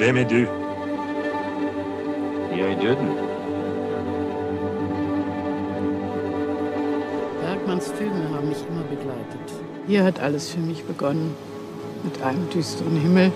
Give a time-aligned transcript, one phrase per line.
[0.00, 0.48] Vem är du?
[2.58, 3.08] Jag är döden.
[7.42, 9.54] Bergmanns Filme haben mich immer begleitet.
[9.86, 11.34] Hier hat alles für mich begonnen.
[12.02, 13.30] Mit einem düsteren Himmel,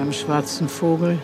[0.00, 1.18] einem schwarzen Vogel.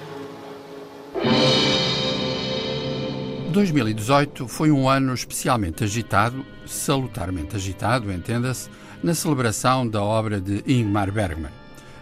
[3.52, 8.70] 2018 foi um ano especialmente agitado, salutarmente agitado, entenda-se,
[9.02, 11.52] na celebração da obra de Ingmar Bergman.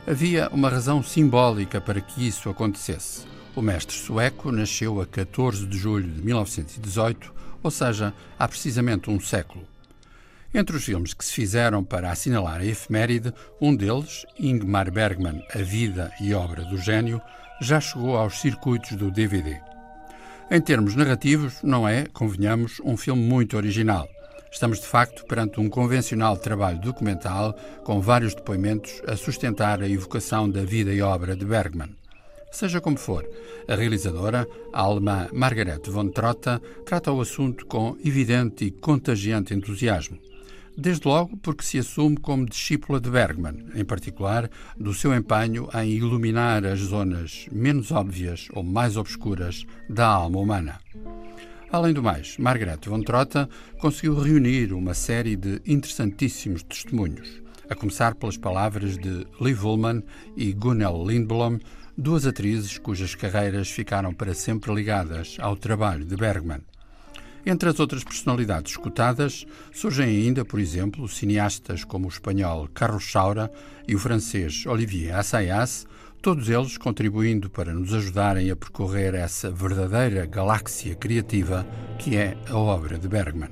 [0.07, 3.27] Havia uma razão simbólica para que isso acontecesse.
[3.57, 9.19] O mestre sueco nasceu a 14 de julho de 1918, ou seja, há precisamente um
[9.19, 9.65] século.
[10.55, 15.59] Entre os filmes que se fizeram para assinalar a efeméride, um deles, Ingmar Bergman, A
[15.59, 17.21] Vida e Obra do Gênio,
[17.61, 19.70] já chegou aos circuitos do DVD.
[20.53, 24.09] Em termos narrativos, não é, convenhamos, um filme muito original.
[24.51, 30.51] Estamos, de facto, perante um convencional trabalho documental com vários depoimentos a sustentar a evocação
[30.51, 31.95] da vida e obra de Bergman.
[32.51, 33.25] Seja como for,
[33.69, 40.19] a realizadora, a alemã Margaret von Trotta, trata o assunto com evidente e contagiante entusiasmo.
[40.81, 45.91] Desde logo porque se assume como discípula de Bergman, em particular do seu empenho em
[45.91, 50.81] iluminar as zonas menos óbvias ou mais obscuras da alma humana.
[51.71, 53.47] Além do mais, Margaret von Trotta
[53.79, 60.03] conseguiu reunir uma série de interessantíssimos testemunhos, a começar pelas palavras de Liv Ullmann
[60.35, 61.59] e Gunnel Lindblom,
[61.95, 66.63] duas atrizes cujas carreiras ficaram para sempre ligadas ao trabalho de Bergman.
[67.45, 73.51] Entre as outras personalidades escutadas, surgem ainda, por exemplo, cineastas como o espanhol Carlos Saura
[73.89, 75.87] e o francês Olivier Assayas,
[76.21, 81.67] todos eles contribuindo para nos ajudarem a percorrer essa verdadeira galáxia criativa
[81.99, 83.51] que é a obra de Bergman.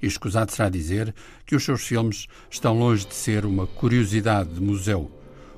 [0.00, 1.12] E escusado será dizer
[1.44, 5.10] que os seus filmes estão longe de ser uma curiosidade de museu.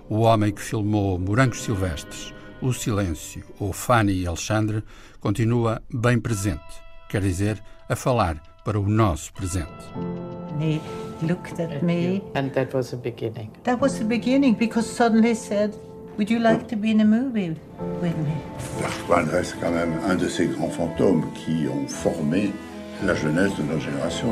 [0.09, 4.83] O homem que filmou Morangos Silvestres, O Silêncio ou Fanny e Alexandre
[5.21, 9.87] continua bem presente, quer dizer, a falar para o nosso presente.
[10.59, 10.81] he
[11.23, 12.23] looked at me.
[12.35, 13.51] And that was the beginning.
[13.65, 15.75] That was the beginning because suddenly said,
[16.17, 17.57] Would you like to be in a movie
[18.01, 18.37] with me?
[18.81, 22.53] Bergman reste quand même un de ces grands fantômes qui ont formé
[23.05, 24.29] la jeunesse de notre génération.